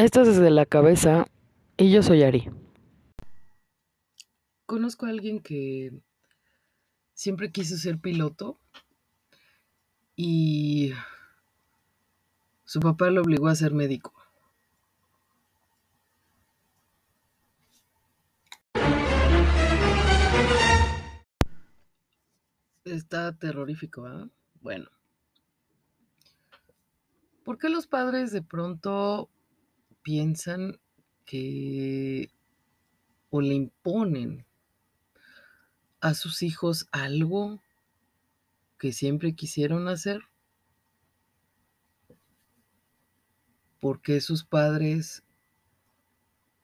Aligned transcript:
Esto 0.00 0.22
es 0.22 0.28
desde 0.28 0.48
la 0.48 0.64
cabeza 0.64 1.26
y 1.76 1.92
yo 1.92 2.02
soy 2.02 2.22
Ari. 2.22 2.48
Conozco 4.64 5.04
a 5.04 5.10
alguien 5.10 5.40
que 5.40 5.92
siempre 7.12 7.52
quiso 7.52 7.76
ser 7.76 7.98
piloto 7.98 8.58
y 10.16 10.94
su 12.64 12.80
papá 12.80 13.10
lo 13.10 13.20
obligó 13.20 13.48
a 13.48 13.54
ser 13.54 13.74
médico. 13.74 14.14
Está 22.86 23.36
terrorífico, 23.36 24.00
¿verdad? 24.00 24.28
Bueno. 24.62 24.88
¿Por 27.44 27.58
qué 27.58 27.68
los 27.68 27.86
padres 27.86 28.32
de 28.32 28.40
pronto 28.40 29.28
piensan 30.02 30.78
que 31.24 32.30
o 33.30 33.40
le 33.40 33.54
imponen 33.54 34.44
a 36.00 36.14
sus 36.14 36.42
hijos 36.42 36.88
algo 36.90 37.62
que 38.78 38.92
siempre 38.92 39.34
quisieron 39.34 39.88
hacer? 39.88 40.22
¿Por 43.80 44.00
qué 44.02 44.20
sus 44.20 44.44
padres 44.44 45.22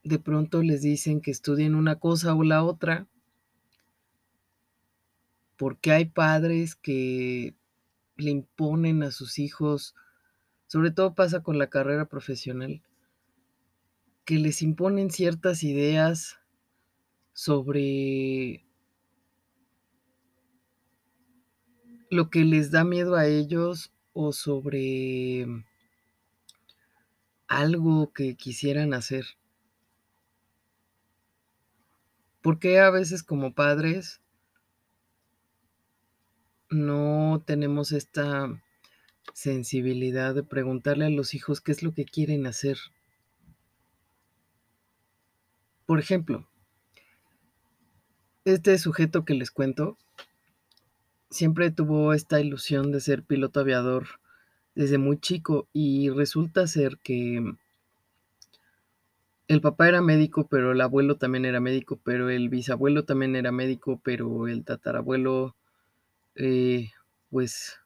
de 0.02 0.18
pronto 0.18 0.62
les 0.62 0.82
dicen 0.82 1.20
que 1.20 1.30
estudien 1.30 1.74
una 1.74 1.98
cosa 1.98 2.34
o 2.34 2.42
la 2.42 2.62
otra? 2.62 3.06
¿Por 5.56 5.78
qué 5.78 5.92
hay 5.92 6.04
padres 6.06 6.74
que 6.74 7.54
le 8.16 8.30
imponen 8.30 9.02
a 9.02 9.10
sus 9.10 9.38
hijos, 9.38 9.94
sobre 10.66 10.90
todo 10.90 11.14
pasa 11.14 11.42
con 11.42 11.58
la 11.58 11.68
carrera 11.68 12.06
profesional, 12.06 12.82
que 14.26 14.38
les 14.38 14.60
imponen 14.60 15.10
ciertas 15.10 15.62
ideas 15.62 16.38
sobre 17.32 18.66
lo 22.10 22.28
que 22.28 22.44
les 22.44 22.72
da 22.72 22.82
miedo 22.82 23.14
a 23.14 23.26
ellos 23.26 23.92
o 24.12 24.32
sobre 24.32 25.46
algo 27.46 28.12
que 28.12 28.34
quisieran 28.34 28.94
hacer. 28.94 29.26
¿Por 32.42 32.58
qué 32.58 32.80
a 32.80 32.90
veces 32.90 33.22
como 33.22 33.54
padres 33.54 34.20
no 36.68 37.44
tenemos 37.46 37.92
esta 37.92 38.60
sensibilidad 39.34 40.34
de 40.34 40.42
preguntarle 40.42 41.06
a 41.06 41.10
los 41.10 41.34
hijos 41.34 41.60
qué 41.60 41.70
es 41.70 41.84
lo 41.84 41.92
que 41.94 42.04
quieren 42.04 42.46
hacer? 42.46 42.76
Por 45.86 46.00
ejemplo, 46.00 46.48
este 48.44 48.76
sujeto 48.78 49.24
que 49.24 49.34
les 49.34 49.52
cuento 49.52 49.96
siempre 51.30 51.70
tuvo 51.70 52.12
esta 52.12 52.40
ilusión 52.40 52.90
de 52.90 53.00
ser 53.00 53.22
piloto 53.22 53.60
aviador 53.60 54.06
desde 54.74 54.98
muy 54.98 55.18
chico 55.18 55.68
y 55.72 56.10
resulta 56.10 56.66
ser 56.66 56.98
que 56.98 57.54
el 59.48 59.60
papá 59.60 59.88
era 59.88 60.02
médico, 60.02 60.48
pero 60.48 60.72
el 60.72 60.80
abuelo 60.80 61.18
también 61.18 61.44
era 61.44 61.60
médico, 61.60 62.00
pero 62.02 62.30
el 62.30 62.48
bisabuelo 62.48 63.04
también 63.04 63.36
era 63.36 63.52
médico, 63.52 64.00
pero 64.02 64.48
el 64.48 64.64
tatarabuelo, 64.64 65.54
eh, 66.34 66.90
pues 67.30 67.78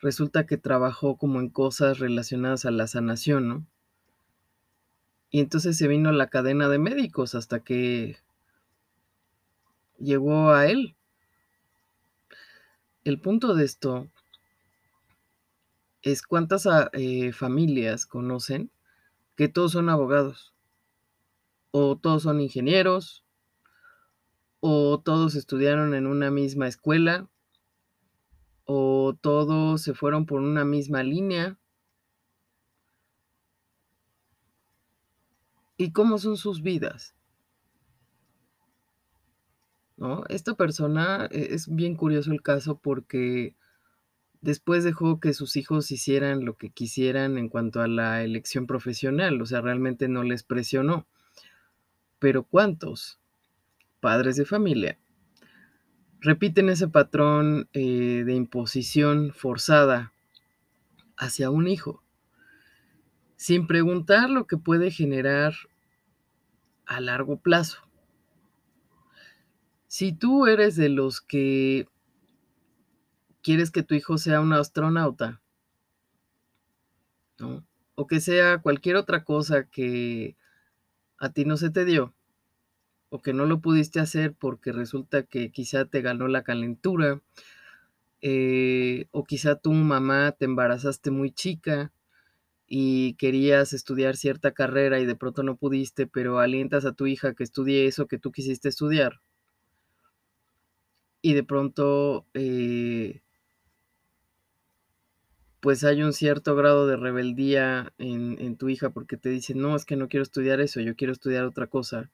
resulta 0.00 0.46
que 0.46 0.56
trabajó 0.56 1.16
como 1.16 1.40
en 1.40 1.50
cosas 1.50 1.98
relacionadas 1.98 2.64
a 2.64 2.70
la 2.70 2.86
sanación, 2.86 3.48
¿no? 3.48 3.66
Y 5.36 5.40
entonces 5.40 5.76
se 5.76 5.86
vino 5.86 6.12
la 6.12 6.28
cadena 6.28 6.66
de 6.70 6.78
médicos 6.78 7.34
hasta 7.34 7.60
que 7.60 8.16
llegó 9.98 10.52
a 10.52 10.66
él. 10.66 10.96
El 13.04 13.20
punto 13.20 13.54
de 13.54 13.66
esto 13.66 14.08
es 16.00 16.22
cuántas 16.22 16.66
ah, 16.66 16.88
eh, 16.94 17.34
familias 17.34 18.06
conocen 18.06 18.70
que 19.36 19.48
todos 19.48 19.72
son 19.72 19.90
abogados, 19.90 20.54
o 21.70 21.98
todos 21.98 22.22
son 22.22 22.40
ingenieros, 22.40 23.22
o 24.60 25.02
todos 25.04 25.34
estudiaron 25.34 25.92
en 25.92 26.06
una 26.06 26.30
misma 26.30 26.66
escuela, 26.66 27.28
o 28.64 29.14
todos 29.20 29.82
se 29.82 29.92
fueron 29.92 30.24
por 30.24 30.40
una 30.40 30.64
misma 30.64 31.02
línea. 31.02 31.58
¿Y 35.76 35.92
cómo 35.92 36.18
son 36.18 36.36
sus 36.36 36.62
vidas? 36.62 37.14
¿No? 39.96 40.24
Esta 40.28 40.54
persona 40.54 41.28
e, 41.30 41.54
es 41.54 41.74
bien 41.74 41.96
curioso 41.96 42.32
el 42.32 42.42
caso 42.42 42.78
porque 42.78 43.54
después 44.40 44.84
dejó 44.84 45.20
que 45.20 45.32
sus 45.32 45.56
hijos 45.56 45.90
hicieran 45.90 46.44
lo 46.44 46.56
que 46.56 46.70
quisieran 46.70 47.38
en 47.38 47.48
cuanto 47.48 47.80
a 47.80 47.88
la 47.88 48.22
elección 48.22 48.66
profesional, 48.66 49.40
o 49.40 49.46
sea, 49.46 49.60
realmente 49.60 50.08
no 50.08 50.22
les 50.22 50.42
presionó. 50.42 51.06
Pero 52.18 52.44
¿cuántos 52.44 53.18
padres 54.00 54.36
de 54.36 54.44
familia 54.44 54.98
repiten 56.20 56.68
ese 56.68 56.88
patrón 56.88 57.68
eh, 57.72 58.24
de 58.24 58.34
imposición 58.34 59.32
forzada 59.32 60.12
hacia 61.16 61.50
un 61.50 61.68
hijo, 61.68 62.02
sin 63.36 63.66
preguntar 63.66 64.30
lo 64.30 64.46
que 64.46 64.56
puede 64.56 64.90
generar 64.90 65.54
a 66.86 67.00
largo 67.00 67.38
plazo? 67.38 67.78
Si 69.86 70.12
tú 70.12 70.46
eres 70.46 70.76
de 70.76 70.88
los 70.88 71.20
que 71.20 71.88
quieres 73.46 73.70
que 73.70 73.84
tu 73.84 73.94
hijo 73.94 74.18
sea 74.18 74.40
un 74.40 74.52
astronauta. 74.52 75.40
O 77.94 78.06
que 78.08 78.18
sea 78.18 78.58
cualquier 78.58 78.96
otra 78.96 79.22
cosa 79.22 79.68
que 79.68 80.36
a 81.18 81.28
ti 81.28 81.44
no 81.44 81.56
se 81.56 81.70
te 81.70 81.84
dio, 81.84 82.12
o 83.08 83.22
que 83.22 83.32
no 83.32 83.46
lo 83.46 83.60
pudiste 83.60 84.00
hacer 84.00 84.34
porque 84.34 84.72
resulta 84.72 85.22
que 85.22 85.52
quizá 85.52 85.84
te 85.84 86.02
ganó 86.02 86.26
la 86.26 86.42
calentura, 86.42 87.22
eh, 88.20 89.06
o 89.12 89.22
quizá 89.22 89.54
tu 89.54 89.72
mamá 89.72 90.32
te 90.32 90.46
embarazaste 90.46 91.12
muy 91.12 91.30
chica 91.30 91.92
y 92.66 93.14
querías 93.14 93.72
estudiar 93.72 94.16
cierta 94.16 94.52
carrera 94.52 95.00
y 95.00 95.06
de 95.06 95.16
pronto 95.16 95.42
no 95.42 95.56
pudiste, 95.56 96.06
pero 96.06 96.38
alientas 96.40 96.84
a 96.84 96.92
tu 96.92 97.06
hija 97.06 97.34
que 97.34 97.44
estudie 97.44 97.86
eso 97.86 98.06
que 98.06 98.18
tú 98.18 98.32
quisiste 98.32 98.68
estudiar. 98.68 99.20
Y 101.22 101.34
de 101.34 101.44
pronto 101.44 102.26
eh, 102.34 103.22
pues 105.66 105.82
hay 105.82 106.00
un 106.04 106.12
cierto 106.12 106.54
grado 106.54 106.86
de 106.86 106.96
rebeldía 106.96 107.92
en, 107.98 108.56
tu 108.56 108.68
hija 108.68 108.90
porque 108.90 109.16
te 109.16 109.30
dice, 109.30 109.52
no, 109.56 109.74
es 109.74 109.84
que 109.84 109.96
no 109.96 110.06
quiero 110.06 110.22
estudiar 110.22 110.60
eso, 110.60 110.80
yo 110.80 110.94
quiero 110.94 111.12
estudiar 111.12 111.44
otra 111.44 111.66
cosa, 111.66 112.08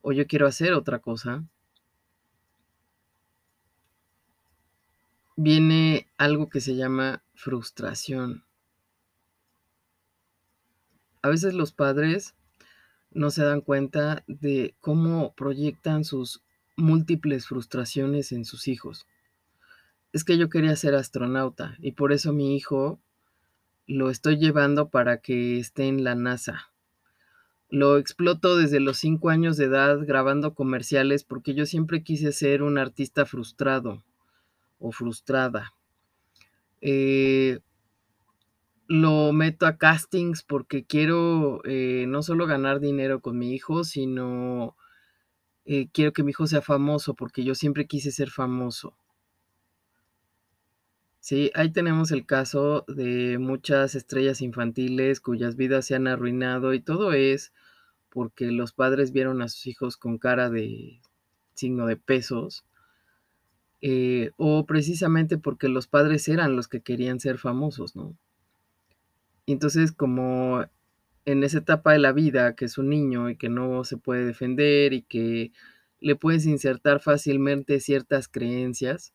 o 0.00 0.10
yo 0.10 0.26
quiero 0.26 0.48
hacer 0.48 0.72
otra 0.72 0.98
cosa, 0.98 1.44
viene 5.36 6.08
algo 6.18 6.48
que 6.48 6.60
se 6.60 6.74
llama 6.74 7.22
frustración. 7.34 8.44
A 11.22 11.28
veces 11.28 11.54
los 11.54 11.72
padres 11.72 12.34
no 13.10 13.30
se 13.30 13.44
dan 13.44 13.60
cuenta 13.60 14.24
de 14.26 14.74
cómo 14.80 15.32
proyectan 15.34 16.04
sus 16.04 16.42
múltiples 16.76 17.46
frustraciones 17.46 18.32
en 18.32 18.44
sus 18.44 18.68
hijos 18.68 19.06
es 20.12 20.24
que 20.24 20.36
yo 20.36 20.48
quería 20.48 20.76
ser 20.76 20.94
astronauta 20.94 21.76
y 21.80 21.92
por 21.92 22.12
eso 22.12 22.32
mi 22.32 22.54
hijo 22.54 23.00
lo 23.86 24.10
estoy 24.10 24.36
llevando 24.36 24.88
para 24.88 25.18
que 25.18 25.58
esté 25.58 25.88
en 25.88 26.04
la 26.04 26.14
NASA. 26.14 26.70
Lo 27.68 27.96
exploto 27.96 28.56
desde 28.56 28.80
los 28.80 28.98
cinco 28.98 29.30
años 29.30 29.56
de 29.56 29.64
edad 29.64 29.98
grabando 30.04 30.54
comerciales 30.54 31.24
porque 31.24 31.54
yo 31.54 31.64
siempre 31.64 32.02
quise 32.02 32.32
ser 32.32 32.62
un 32.62 32.76
artista 32.76 33.24
frustrado 33.24 34.04
o 34.78 34.92
frustrada. 34.92 35.72
Eh, 36.82 37.60
lo 38.88 39.32
meto 39.32 39.66
a 39.66 39.78
castings 39.78 40.42
porque 40.42 40.84
quiero 40.84 41.62
eh, 41.64 42.04
no 42.08 42.22
solo 42.22 42.46
ganar 42.46 42.80
dinero 42.80 43.20
con 43.20 43.38
mi 43.38 43.52
hijo, 43.54 43.84
sino 43.84 44.76
eh, 45.64 45.88
quiero 45.92 46.12
que 46.12 46.22
mi 46.22 46.30
hijo 46.30 46.46
sea 46.46 46.62
famoso 46.62 47.14
porque 47.14 47.44
yo 47.44 47.54
siempre 47.54 47.86
quise 47.86 48.10
ser 48.10 48.30
famoso. 48.30 48.96
Sí, 51.20 51.52
ahí 51.54 51.70
tenemos 51.72 52.10
el 52.10 52.26
caso 52.26 52.84
de 52.88 53.38
muchas 53.38 53.94
estrellas 53.94 54.42
infantiles 54.42 55.20
cuyas 55.20 55.54
vidas 55.56 55.86
se 55.86 55.94
han 55.94 56.08
arruinado 56.08 56.74
y 56.74 56.80
todo 56.80 57.12
es 57.12 57.52
porque 58.10 58.50
los 58.50 58.72
padres 58.72 59.12
vieron 59.12 59.40
a 59.40 59.48
sus 59.48 59.66
hijos 59.68 59.96
con 59.96 60.18
cara 60.18 60.50
de 60.50 61.00
signo 61.54 61.86
de 61.86 61.96
pesos 61.96 62.64
eh, 63.80 64.32
o 64.36 64.66
precisamente 64.66 65.38
porque 65.38 65.68
los 65.68 65.86
padres 65.86 66.28
eran 66.28 66.56
los 66.56 66.68
que 66.68 66.82
querían 66.82 67.20
ser 67.20 67.38
famosos, 67.38 67.96
¿no? 67.96 68.16
Y 69.46 69.52
entonces 69.52 69.92
como 69.92 70.64
en 71.24 71.44
esa 71.44 71.58
etapa 71.58 71.92
de 71.92 71.98
la 71.98 72.12
vida, 72.12 72.54
que 72.54 72.64
es 72.64 72.78
un 72.78 72.88
niño 72.88 73.30
y 73.30 73.36
que 73.36 73.48
no 73.48 73.84
se 73.84 73.96
puede 73.96 74.24
defender 74.24 74.92
y 74.92 75.02
que 75.02 75.52
le 76.00 76.16
puedes 76.16 76.46
insertar 76.46 77.00
fácilmente 77.00 77.80
ciertas 77.80 78.28
creencias. 78.28 79.14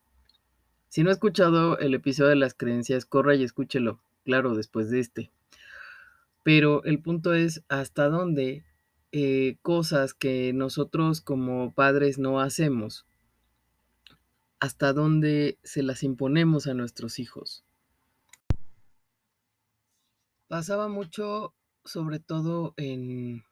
Si 0.89 1.03
no 1.03 1.09
ha 1.09 1.13
escuchado 1.13 1.77
el 1.79 1.93
episodio 1.93 2.29
de 2.29 2.37
las 2.37 2.53
creencias, 2.53 3.05
corra 3.05 3.35
y 3.35 3.43
escúchelo, 3.43 4.01
claro, 4.23 4.55
después 4.55 4.89
de 4.89 5.01
este. 5.01 5.31
Pero 6.43 6.83
el 6.85 7.01
punto 7.01 7.33
es 7.33 7.63
hasta 7.67 8.07
dónde 8.07 8.63
eh, 9.11 9.57
cosas 9.61 10.13
que 10.13 10.53
nosotros 10.53 11.19
como 11.19 11.73
padres 11.73 12.19
no 12.19 12.39
hacemos, 12.39 13.05
hasta 14.59 14.93
dónde 14.93 15.57
se 15.63 15.83
las 15.83 16.03
imponemos 16.03 16.67
a 16.67 16.73
nuestros 16.73 17.19
hijos. 17.19 17.65
Pasaba 20.47 20.87
mucho, 20.87 21.53
sobre 21.83 22.19
todo 22.19 22.73
en 22.77 23.43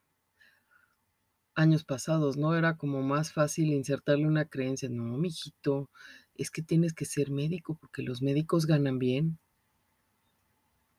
años 1.53 1.83
pasados, 1.83 2.37
¿no? 2.37 2.55
Era 2.55 2.77
como 2.77 3.01
más 3.01 3.33
fácil 3.33 3.73
insertarle 3.73 4.27
una 4.27 4.45
creencia. 4.45 4.87
No, 4.89 5.17
mijito, 5.17 5.89
es 6.35 6.51
que 6.51 6.61
tienes 6.61 6.93
que 6.93 7.03
ser 7.03 7.31
médico 7.31 7.77
porque 7.79 8.01
los 8.01 8.21
médicos 8.21 8.65
ganan 8.65 8.97
bien 8.97 9.39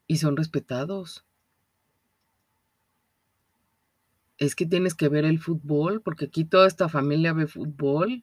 y 0.07 0.19
son 0.19 0.37
respetados. 0.37 1.25
Es 4.37 4.55
que 4.55 4.67
tienes 4.67 4.95
que 4.95 5.09
ver 5.09 5.25
el 5.25 5.39
fútbol 5.39 6.03
porque 6.03 6.27
aquí 6.27 6.45
toda 6.45 6.67
esta 6.67 6.91
familia 6.91 7.33
ve 7.33 7.47
fútbol. 7.47 8.23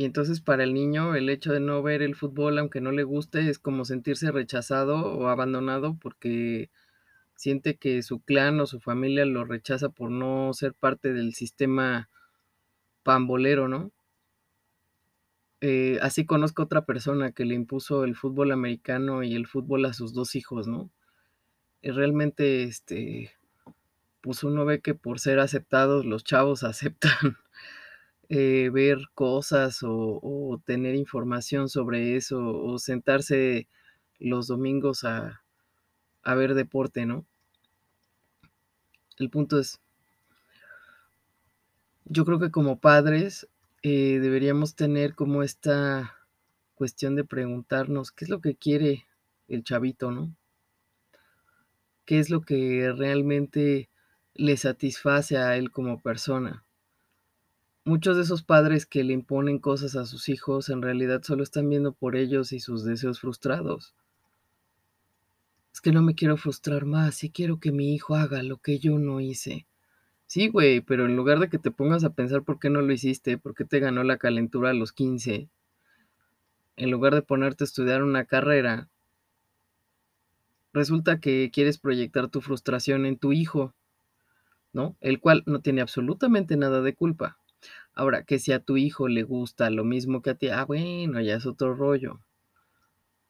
Y 0.00 0.06
entonces 0.06 0.40
para 0.40 0.64
el 0.64 0.72
niño 0.72 1.14
el 1.14 1.28
hecho 1.28 1.52
de 1.52 1.60
no 1.60 1.82
ver 1.82 2.00
el 2.00 2.14
fútbol, 2.14 2.58
aunque 2.58 2.80
no 2.80 2.90
le 2.90 3.02
guste, 3.02 3.50
es 3.50 3.58
como 3.58 3.84
sentirse 3.84 4.32
rechazado 4.32 4.96
o 4.96 5.28
abandonado 5.28 5.98
porque 6.00 6.70
siente 7.34 7.76
que 7.76 8.02
su 8.02 8.20
clan 8.20 8.58
o 8.60 8.66
su 8.66 8.80
familia 8.80 9.26
lo 9.26 9.44
rechaza 9.44 9.90
por 9.90 10.10
no 10.10 10.54
ser 10.54 10.72
parte 10.72 11.12
del 11.12 11.34
sistema 11.34 12.08
pambolero, 13.02 13.68
¿no? 13.68 13.92
Eh, 15.60 15.98
así 16.00 16.24
conozco 16.24 16.62
otra 16.62 16.86
persona 16.86 17.32
que 17.32 17.44
le 17.44 17.54
impuso 17.54 18.04
el 18.04 18.16
fútbol 18.16 18.52
americano 18.52 19.22
y 19.22 19.34
el 19.34 19.46
fútbol 19.46 19.84
a 19.84 19.92
sus 19.92 20.14
dos 20.14 20.34
hijos, 20.34 20.66
¿no? 20.66 20.90
Y 21.82 21.90
realmente, 21.90 22.62
este, 22.62 23.32
pues 24.22 24.44
uno 24.44 24.64
ve 24.64 24.80
que 24.80 24.94
por 24.94 25.20
ser 25.20 25.40
aceptados 25.40 26.06
los 26.06 26.24
chavos 26.24 26.64
aceptan 26.64 27.36
eh, 28.32 28.70
ver 28.72 28.98
cosas 29.12 29.80
o, 29.82 30.62
tener 30.64 30.94
información 30.94 31.68
sobre 31.68 32.14
eso 32.14 32.38
o 32.40 32.78
sentarse 32.78 33.66
los 34.20 34.46
domingos 34.46 35.02
a, 35.02 35.42
ver 36.24 36.54
deporte, 36.54 37.06
¿no? 37.06 37.26
El 39.18 39.30
punto 39.30 39.58
es, 39.58 39.80
yo 42.04 42.24
creo 42.24 42.38
que 42.38 42.52
como 42.52 42.78
padres 42.78 43.48
eh, 43.82 44.20
deberíamos 44.20 44.76
tener 44.76 45.16
como 45.16 45.42
esta 45.42 46.16
cuestión 46.76 47.16
de 47.16 47.24
preguntarnos 47.24 48.12
qué 48.12 48.26
es 48.26 48.28
lo 48.30 48.40
que 48.40 48.54
quiere 48.54 49.06
el 49.48 49.64
chavito, 49.64 50.12
¿no? 50.12 50.36
¿Qué 52.04 52.20
es 52.20 52.30
lo 52.30 52.42
que 52.42 52.92
realmente 52.96 53.90
le 54.34 54.56
satisface 54.56 55.36
a 55.36 55.56
él 55.56 55.72
como 55.72 56.00
persona? 56.00 56.64
Muchos 57.90 58.14
de 58.14 58.22
esos 58.22 58.44
padres 58.44 58.86
que 58.86 59.02
le 59.02 59.12
imponen 59.12 59.58
cosas 59.58 59.96
a 59.96 60.06
sus 60.06 60.28
hijos 60.28 60.68
en 60.68 60.80
realidad 60.80 61.24
solo 61.24 61.42
están 61.42 61.68
viendo 61.68 61.90
por 61.90 62.14
ellos 62.14 62.52
y 62.52 62.60
sus 62.60 62.84
deseos 62.84 63.18
frustrados. 63.18 63.96
Es 65.74 65.80
que 65.80 65.90
no 65.90 66.00
me 66.00 66.14
quiero 66.14 66.36
frustrar 66.36 66.84
más 66.84 67.24
y 67.24 67.30
quiero 67.30 67.58
que 67.58 67.72
mi 67.72 67.92
hijo 67.92 68.14
haga 68.14 68.44
lo 68.44 68.58
que 68.58 68.78
yo 68.78 69.00
no 69.00 69.18
hice. 69.18 69.66
Sí, 70.28 70.46
güey, 70.46 70.82
pero 70.82 71.04
en 71.04 71.16
lugar 71.16 71.40
de 71.40 71.48
que 71.48 71.58
te 71.58 71.72
pongas 71.72 72.04
a 72.04 72.14
pensar 72.14 72.44
por 72.44 72.60
qué 72.60 72.70
no 72.70 72.80
lo 72.80 72.92
hiciste, 72.92 73.38
por 73.38 73.56
qué 73.56 73.64
te 73.64 73.80
ganó 73.80 74.04
la 74.04 74.18
calentura 74.18 74.70
a 74.70 74.74
los 74.74 74.92
15, 74.92 75.48
en 76.76 76.90
lugar 76.92 77.16
de 77.16 77.22
ponerte 77.22 77.64
a 77.64 77.66
estudiar 77.66 78.04
una 78.04 78.24
carrera, 78.24 78.88
resulta 80.72 81.18
que 81.18 81.50
quieres 81.52 81.78
proyectar 81.78 82.28
tu 82.28 82.40
frustración 82.40 83.04
en 83.04 83.18
tu 83.18 83.32
hijo, 83.32 83.74
¿no? 84.72 84.94
El 85.00 85.18
cual 85.18 85.42
no 85.46 85.60
tiene 85.60 85.80
absolutamente 85.80 86.56
nada 86.56 86.82
de 86.82 86.94
culpa. 86.94 87.39
Ahora, 87.94 88.24
que 88.24 88.38
si 88.38 88.52
a 88.52 88.60
tu 88.60 88.76
hijo 88.76 89.08
le 89.08 89.22
gusta 89.22 89.70
lo 89.70 89.84
mismo 89.84 90.22
que 90.22 90.30
a 90.30 90.34
ti, 90.34 90.48
ah, 90.48 90.64
bueno, 90.64 91.20
ya 91.20 91.36
es 91.36 91.46
otro 91.46 91.74
rollo, 91.74 92.20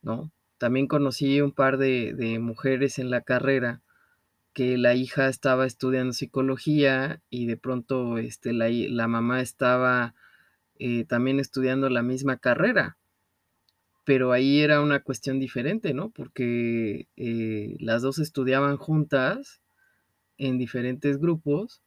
¿no? 0.02 0.30
También 0.58 0.86
conocí 0.86 1.40
un 1.40 1.52
par 1.52 1.78
de, 1.78 2.12
de 2.14 2.38
mujeres 2.38 2.98
en 2.98 3.10
la 3.10 3.22
carrera 3.22 3.80
que 4.52 4.76
la 4.76 4.94
hija 4.94 5.28
estaba 5.28 5.66
estudiando 5.66 6.12
psicología 6.12 7.22
y 7.30 7.46
de 7.46 7.56
pronto 7.56 8.18
este, 8.18 8.52
la, 8.52 8.68
la 8.68 9.08
mamá 9.08 9.40
estaba 9.40 10.14
eh, 10.78 11.04
también 11.04 11.40
estudiando 11.40 11.88
la 11.88 12.02
misma 12.02 12.38
carrera. 12.38 12.96
Pero 14.04 14.32
ahí 14.32 14.60
era 14.60 14.80
una 14.80 15.00
cuestión 15.00 15.38
diferente, 15.38 15.94
¿no? 15.94 16.10
Porque 16.10 17.06
eh, 17.16 17.76
las 17.78 18.02
dos 18.02 18.18
estudiaban 18.18 18.76
juntas 18.76 19.60
en 20.36 20.58
diferentes 20.58 21.18
grupos, 21.18 21.82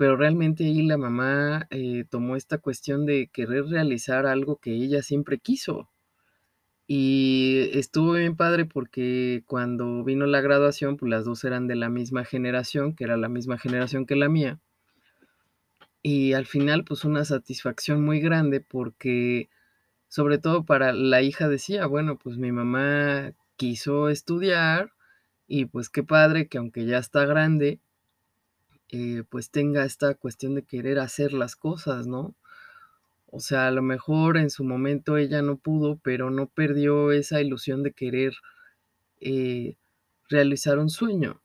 pero 0.00 0.16
realmente 0.16 0.64
ahí 0.64 0.82
la 0.82 0.96
mamá 0.96 1.66
eh, 1.68 2.06
tomó 2.08 2.34
esta 2.34 2.56
cuestión 2.56 3.04
de 3.04 3.28
querer 3.30 3.66
realizar 3.66 4.24
algo 4.24 4.56
que 4.56 4.72
ella 4.72 5.02
siempre 5.02 5.36
quiso. 5.36 5.90
Y 6.86 7.68
estuvo 7.74 8.12
bien 8.12 8.34
padre 8.34 8.64
porque 8.64 9.44
cuando 9.46 10.02
vino 10.02 10.24
la 10.24 10.40
graduación, 10.40 10.96
pues 10.96 11.10
las 11.10 11.26
dos 11.26 11.44
eran 11.44 11.66
de 11.66 11.76
la 11.76 11.90
misma 11.90 12.24
generación, 12.24 12.94
que 12.96 13.04
era 13.04 13.18
la 13.18 13.28
misma 13.28 13.58
generación 13.58 14.06
que 14.06 14.16
la 14.16 14.30
mía. 14.30 14.58
Y 16.00 16.32
al 16.32 16.46
final, 16.46 16.84
pues 16.84 17.04
una 17.04 17.26
satisfacción 17.26 18.02
muy 18.02 18.20
grande 18.20 18.62
porque, 18.62 19.50
sobre 20.08 20.38
todo 20.38 20.64
para 20.64 20.94
la 20.94 21.20
hija 21.20 21.46
decía, 21.46 21.84
bueno, 21.84 22.16
pues 22.16 22.38
mi 22.38 22.52
mamá 22.52 23.32
quiso 23.56 24.08
estudiar 24.08 24.92
y 25.46 25.66
pues 25.66 25.90
qué 25.90 26.02
padre 26.02 26.48
que 26.48 26.56
aunque 26.56 26.86
ya 26.86 26.96
está 26.96 27.26
grande, 27.26 27.80
eh, 28.92 29.24
pues 29.28 29.50
tenga 29.50 29.84
esta 29.84 30.14
cuestión 30.14 30.54
de 30.54 30.64
querer 30.64 30.98
hacer 30.98 31.32
las 31.32 31.56
cosas, 31.56 32.06
¿no? 32.06 32.34
O 33.26 33.40
sea, 33.40 33.68
a 33.68 33.70
lo 33.70 33.82
mejor 33.82 34.36
en 34.36 34.50
su 34.50 34.64
momento 34.64 35.16
ella 35.16 35.42
no 35.42 35.56
pudo, 35.56 36.00
pero 36.02 36.30
no 36.30 36.48
perdió 36.48 37.12
esa 37.12 37.40
ilusión 37.40 37.82
de 37.84 37.92
querer 37.92 38.34
eh, 39.20 39.76
realizar 40.28 40.78
un 40.78 40.90
sueño. 40.90 41.40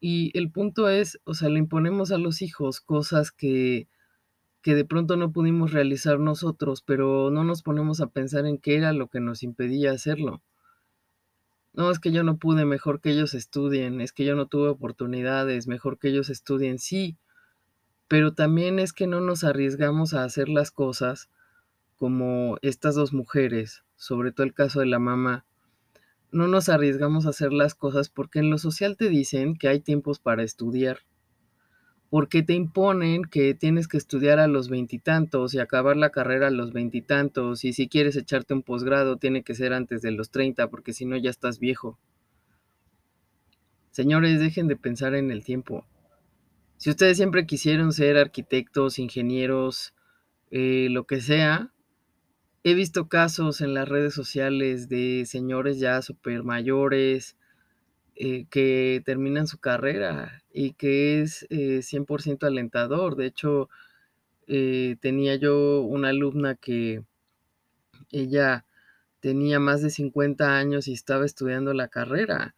Y 0.00 0.36
el 0.38 0.50
punto 0.50 0.88
es, 0.88 1.20
o 1.24 1.34
sea, 1.34 1.48
le 1.50 1.58
imponemos 1.58 2.12
a 2.12 2.18
los 2.18 2.40
hijos 2.42 2.80
cosas 2.80 3.32
que, 3.32 3.88
que 4.62 4.74
de 4.74 4.84
pronto 4.84 5.16
no 5.16 5.32
pudimos 5.32 5.72
realizar 5.72 6.18
nosotros, 6.18 6.82
pero 6.82 7.30
no 7.30 7.44
nos 7.44 7.62
ponemos 7.62 8.00
a 8.00 8.08
pensar 8.08 8.46
en 8.46 8.58
qué 8.58 8.76
era 8.76 8.92
lo 8.92 9.08
que 9.08 9.20
nos 9.20 9.42
impedía 9.42 9.92
hacerlo. 9.92 10.42
No, 11.76 11.90
es 11.90 11.98
que 11.98 12.10
yo 12.10 12.24
no 12.24 12.38
pude, 12.38 12.64
mejor 12.64 13.02
que 13.02 13.10
ellos 13.10 13.34
estudien, 13.34 14.00
es 14.00 14.12
que 14.12 14.24
yo 14.24 14.34
no 14.34 14.46
tuve 14.46 14.68
oportunidades, 14.68 15.68
mejor 15.68 15.98
que 15.98 16.08
ellos 16.08 16.30
estudien, 16.30 16.78
sí, 16.78 17.18
pero 18.08 18.32
también 18.32 18.78
es 18.78 18.94
que 18.94 19.06
no 19.06 19.20
nos 19.20 19.44
arriesgamos 19.44 20.14
a 20.14 20.24
hacer 20.24 20.48
las 20.48 20.70
cosas 20.70 21.28
como 21.96 22.56
estas 22.62 22.94
dos 22.94 23.12
mujeres, 23.12 23.84
sobre 23.96 24.32
todo 24.32 24.46
el 24.46 24.54
caso 24.54 24.80
de 24.80 24.86
la 24.86 24.98
mamá, 24.98 25.44
no 26.32 26.48
nos 26.48 26.70
arriesgamos 26.70 27.26
a 27.26 27.30
hacer 27.30 27.52
las 27.52 27.74
cosas 27.74 28.08
porque 28.08 28.38
en 28.38 28.48
lo 28.48 28.56
social 28.56 28.96
te 28.96 29.10
dicen 29.10 29.56
que 29.56 29.68
hay 29.68 29.80
tiempos 29.80 30.18
para 30.18 30.42
estudiar, 30.42 31.00
porque 32.10 32.42
te 32.42 32.54
imponen 32.54 33.24
que 33.24 33.54
tienes 33.54 33.88
que 33.88 33.96
estudiar 33.96 34.38
a 34.38 34.46
los 34.46 34.68
veintitantos 34.68 35.54
y, 35.54 35.58
acabar 35.58 35.96
la 35.96 36.10
carrera 36.10 36.48
a 36.48 36.50
los 36.50 36.72
veintitantos 36.72 37.64
y, 37.64 37.72
si 37.72 37.88
quieres 37.88 38.16
echarte 38.16 38.54
un 38.54 38.62
posgrado 38.62 39.16
tiene 39.16 39.42
que 39.42 39.54
ser 39.54 39.72
antes 39.72 40.02
de 40.02 40.12
los 40.12 40.30
treinta 40.30 40.68
porque 40.68 40.92
si 40.92 41.04
no 41.04 41.16
ya 41.16 41.30
estás 41.30 41.58
viejo. 41.58 41.98
Señores, 43.90 44.40
dejen 44.40 44.68
de 44.68 44.76
pensar 44.76 45.14
en 45.14 45.30
el 45.30 45.42
tiempo. 45.42 45.86
Si 46.76 46.90
ustedes 46.90 47.16
siempre 47.16 47.46
quisieron 47.46 47.92
ser 47.92 48.18
arquitectos, 48.18 48.98
ingenieros, 48.98 49.94
eh, 50.50 50.88
lo 50.90 51.04
que 51.04 51.22
sea, 51.22 51.72
he 52.62 52.74
visto 52.74 53.08
casos 53.08 53.62
en 53.62 53.72
las 53.72 53.88
redes 53.88 54.12
sociales 54.12 54.88
de 54.88 55.24
señores 55.26 55.78
ya 55.78 56.02
super 56.02 56.42
mayores 56.42 57.36
eh, 58.16 58.46
que 58.50 59.02
terminan 59.04 59.46
su 59.46 59.58
carrera 59.58 60.42
y 60.52 60.72
que 60.72 61.22
es 61.22 61.46
100% 61.50 62.44
eh, 62.44 62.48
alentador. 62.48 63.16
De 63.16 63.26
hecho, 63.26 63.68
tenía 64.46 65.36
yo 65.36 65.80
una 65.82 66.10
alumna 66.10 66.54
que 66.54 67.02
ella 68.10 68.64
tenía 69.20 69.58
más 69.60 69.82
de 69.82 69.90
50 69.90 70.56
años 70.56 70.88
y 70.88 70.92
estaba 70.92 71.24
estudiando 71.24 71.74
la 71.74 71.88
carrera 71.88 72.54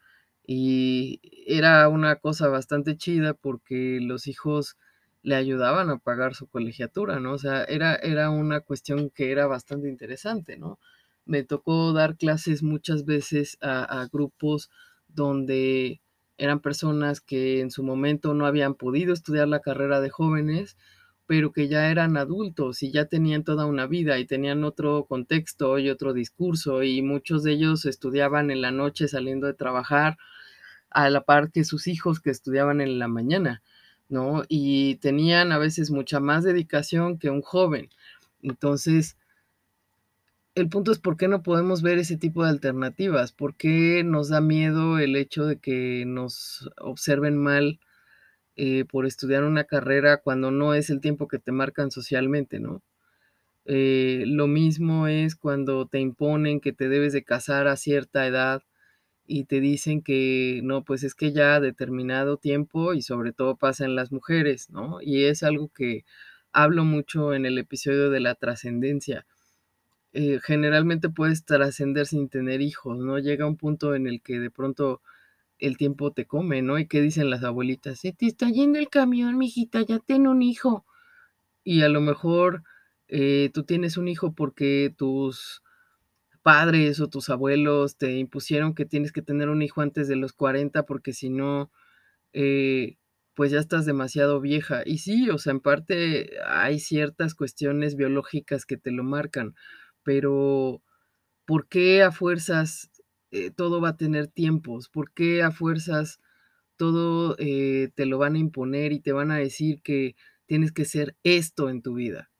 y 0.46 1.20
era 1.46 1.88
una 1.88 2.16
cosa 2.16 2.48
bastante 2.48 2.96
chida 2.96 3.34
porque 3.34 4.00
los 4.00 4.26
hijos 4.26 4.76
le 5.22 5.34
ayudaban 5.34 5.90
a 5.90 5.98
pagar 5.98 6.34
su 6.34 6.46
colegiatura, 6.46 7.20
¿no? 7.20 7.32
O 7.32 7.38
sea, 7.38 7.64
era, 7.64 7.96
era 7.96 8.30
una 8.30 8.60
cuestión 8.60 9.10
que 9.10 9.30
era 9.30 9.46
bastante 9.46 9.88
interesante, 9.90 10.56
¿no? 10.56 10.78
Me 11.26 11.42
tocó 11.42 11.92
dar 11.92 12.16
clases 12.16 12.62
muchas 12.62 13.04
veces 13.04 13.58
a, 13.60 14.08
grupos 14.10 14.70
donde 15.08 16.00
eran 16.38 16.60
personas 16.60 17.20
que 17.20 17.60
en 17.60 17.70
su 17.70 17.82
momento 17.82 18.34
no 18.34 18.46
habían 18.46 18.74
podido 18.74 19.12
estudiar 19.12 19.48
la 19.48 19.60
carrera 19.60 20.00
de 20.00 20.10
jóvenes, 20.10 20.76
pero 21.26 21.52
que 21.52 21.68
ya 21.68 21.90
eran 21.90 22.16
adultos 22.16 22.82
y 22.82 22.90
ya 22.90 23.04
tenían 23.06 23.44
toda 23.44 23.66
una 23.66 23.86
vida 23.86 24.18
y 24.18 24.26
tenían 24.26 24.64
otro 24.64 25.04
contexto 25.06 25.78
y 25.78 25.90
otro 25.90 26.14
discurso 26.14 26.82
y 26.82 27.02
muchos 27.02 27.42
de 27.42 27.52
ellos 27.52 27.84
estudiaban 27.84 28.50
en 28.50 28.62
la 28.62 28.70
noche 28.70 29.08
saliendo 29.08 29.46
de 29.46 29.54
trabajar 29.54 30.16
a 30.90 31.10
la 31.10 31.22
par 31.22 31.50
que 31.52 31.64
sus 31.64 31.86
hijos 31.86 32.20
que 32.20 32.30
estudiaban 32.30 32.80
en 32.80 32.98
la 32.98 33.08
mañana, 33.08 33.62
¿no? 34.08 34.44
Y 34.48 34.96
tenían 34.96 35.52
a 35.52 35.58
veces 35.58 35.90
mucha 35.90 36.20
más 36.20 36.44
dedicación 36.44 37.18
que 37.18 37.30
un 37.30 37.42
joven. 37.42 37.90
Entonces, 38.42 39.16
el 40.54 40.68
punto 40.68 40.92
es 40.92 40.98
por 40.98 41.16
qué 41.16 41.28
no 41.28 41.42
podemos 41.42 41.82
ver 41.82 41.98
ese 41.98 42.16
tipo 42.16 42.42
de 42.44 42.50
alternativas, 42.50 43.32
por 43.32 43.56
qué 43.56 44.02
nos 44.04 44.28
da 44.28 44.40
miedo 44.40 44.98
el 44.98 45.16
hecho 45.16 45.46
de 45.46 45.58
que 45.58 46.04
nos 46.06 46.70
observen 46.78 47.36
mal 47.38 47.80
eh, 48.56 48.84
por 48.86 49.06
estudiar 49.06 49.44
una 49.44 49.64
carrera 49.64 50.18
cuando 50.18 50.50
no 50.50 50.74
es 50.74 50.90
el 50.90 51.00
tiempo 51.00 51.28
que 51.28 51.38
te 51.38 51.52
marcan 51.52 51.90
socialmente, 51.92 52.60
¿no? 52.60 52.82
Eh, 53.66 54.24
lo 54.26 54.46
mismo 54.48 55.08
es 55.08 55.36
cuando 55.36 55.86
te 55.86 56.00
imponen 56.00 56.60
que 56.60 56.72
te 56.72 56.88
debes 56.88 57.12
de 57.12 57.24
casar 57.24 57.68
a 57.68 57.76
cierta 57.76 58.26
edad 58.26 58.62
y 59.26 59.44
te 59.44 59.60
dicen 59.60 60.02
que 60.02 60.60
no, 60.64 60.84
pues 60.84 61.04
es 61.04 61.14
que 61.14 61.32
ya 61.32 61.60
determinado 61.60 62.38
tiempo 62.38 62.94
y 62.94 63.02
sobre 63.02 63.32
todo 63.32 63.56
pasa 63.56 63.84
en 63.84 63.94
las 63.94 64.12
mujeres, 64.12 64.70
¿no? 64.70 65.00
Y 65.02 65.24
es 65.24 65.42
algo 65.42 65.68
que 65.68 66.04
hablo 66.52 66.84
mucho 66.84 67.34
en 67.34 67.46
el 67.46 67.58
episodio 67.58 68.10
de 68.10 68.20
la 68.20 68.34
trascendencia. 68.36 69.26
Eh, 70.12 70.40
generalmente 70.42 71.08
puedes 71.10 71.44
trascender 71.44 72.06
sin 72.06 72.28
tener 72.28 72.60
hijos, 72.62 72.98
¿no? 72.98 73.18
Llega 73.18 73.46
un 73.46 73.56
punto 73.56 73.94
en 73.94 74.06
el 74.06 74.22
que 74.22 74.40
de 74.40 74.50
pronto 74.50 75.02
el 75.58 75.76
tiempo 75.76 76.12
te 76.12 76.26
come, 76.26 76.62
¿no? 76.62 76.78
¿Y 76.78 76.86
qué 76.86 77.00
dicen 77.02 77.30
las 77.30 77.44
abuelitas? 77.44 78.00
Se 78.00 78.12
te 78.12 78.26
está 78.26 78.48
yendo 78.50 78.78
el 78.78 78.88
camión, 78.88 79.38
mijita, 79.38 79.82
ya 79.82 79.98
ten 79.98 80.26
un 80.26 80.42
hijo. 80.42 80.86
Y 81.64 81.82
a 81.82 81.88
lo 81.88 82.00
mejor 82.00 82.64
eh, 83.08 83.50
tú 83.54 83.64
tienes 83.64 83.96
un 83.96 84.08
hijo 84.08 84.34
porque 84.34 84.94
tus 84.96 85.62
padres 86.42 87.00
o 87.00 87.08
tus 87.08 87.28
abuelos 87.30 87.96
te 87.98 88.16
impusieron 88.18 88.74
que 88.74 88.86
tienes 88.86 89.12
que 89.12 89.22
tener 89.22 89.48
un 89.50 89.62
hijo 89.62 89.82
antes 89.82 90.08
de 90.08 90.16
los 90.16 90.32
40 90.32 90.84
porque 90.86 91.12
si 91.12 91.30
no, 91.30 91.70
eh, 92.32 92.96
pues 93.34 93.50
ya 93.52 93.60
estás 93.60 93.86
demasiado 93.86 94.40
vieja. 94.40 94.82
Y 94.84 94.98
sí, 94.98 95.30
o 95.30 95.38
sea, 95.38 95.52
en 95.52 95.60
parte 95.60 96.30
hay 96.46 96.80
ciertas 96.80 97.34
cuestiones 97.34 97.96
biológicas 97.96 98.66
que 98.66 98.76
te 98.76 98.90
lo 98.92 99.04
marcan, 99.04 99.54
pero 100.08 100.82
¿por 101.44 101.68
qué 101.68 102.02
a 102.02 102.10
fuerzas 102.10 102.90
eh, 103.30 103.50
todo 103.50 103.82
va 103.82 103.90
a 103.90 103.96
tener 103.98 104.26
tiempos? 104.26 104.88
¿Por 104.88 105.12
qué 105.12 105.42
a 105.42 105.50
fuerzas 105.50 106.18
todo 106.78 107.36
eh, 107.38 107.90
te 107.94 108.06
lo 108.06 108.16
van 108.16 108.34
a 108.34 108.38
imponer 108.38 108.94
y 108.94 109.00
te 109.00 109.12
van 109.12 109.30
a 109.30 109.36
decir 109.36 109.82
que 109.82 110.16
tienes 110.46 110.72
que 110.72 110.86
ser 110.86 111.14
esto 111.24 111.68
en 111.68 111.82
tu 111.82 111.92
vida? 111.92 112.30